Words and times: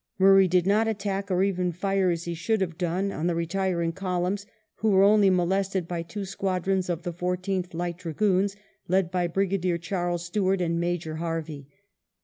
Murray 0.17 0.47
did 0.47 0.65
not 0.65 0.87
attack 0.87 1.29
or 1.29 1.43
even 1.43 1.71
fire, 1.71 2.09
as 2.09 2.23
he 2.23 2.33
should 2.33 2.59
have 2.61 2.75
done, 2.75 3.11
on 3.11 3.27
the 3.27 3.35
retir 3.35 3.83
ing 3.83 3.91
columns, 3.91 4.47
who 4.77 4.89
were 4.89 5.03
only 5.03 5.29
molested 5.29 5.87
by 5.87 6.01
two 6.01 6.25
squadrons 6.25 6.89
of 6.89 7.03
the 7.03 7.13
Fourteenth 7.13 7.75
Light 7.75 7.99
Dragoons, 7.99 8.55
led 8.87 9.11
by 9.11 9.27
Brigadier 9.27 9.77
Charles 9.77 10.25
Stewart 10.25 10.59
and 10.59 10.79
Major 10.79 11.17
Hervey. 11.17 11.67